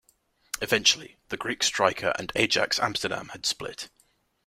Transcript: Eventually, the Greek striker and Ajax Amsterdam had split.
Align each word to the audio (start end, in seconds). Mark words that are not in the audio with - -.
Eventually, 0.63 1.17
the 1.29 1.37
Greek 1.37 1.61
striker 1.61 2.11
and 2.17 2.31
Ajax 2.35 2.79
Amsterdam 2.79 3.29
had 3.33 3.45
split. 3.45 3.91